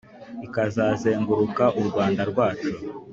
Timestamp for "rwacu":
2.31-2.71